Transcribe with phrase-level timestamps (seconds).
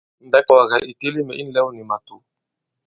[0.25, 2.15] Mbɛ̌ ì kɔ̀gɛ̀ ì teli mɛ̀ i ǹlɛw nì màtǔ.